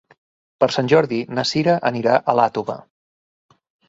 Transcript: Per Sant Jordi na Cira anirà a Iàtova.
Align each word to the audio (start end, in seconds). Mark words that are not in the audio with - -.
Per 0.63 0.67
Sant 0.75 0.87
Jordi 0.93 1.19
na 1.39 1.43
Cira 1.49 1.75
anirà 1.89 2.15
a 2.17 2.35
Iàtova. 2.39 2.79